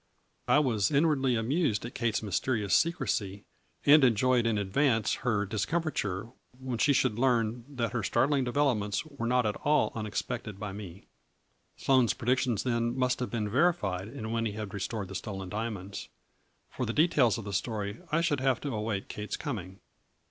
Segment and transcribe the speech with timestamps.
[0.47, 0.89] A FLUB nr IN DIAMONDS.
[0.89, 0.97] 99 I was
[1.29, 3.43] inwardly amused at Kate's mysterious secrecy,
[3.85, 9.05] and enjoyed in advance her discomfiture when she should learn that her startling develop ments
[9.05, 11.05] were not at all unexpected by me.
[11.77, 15.69] Sloane's predictions then must have been veri fied and Winnie had restored the stolen dia
[15.69, 16.07] monds.
[16.71, 19.81] For the details of the story I should have to await Kate's coming.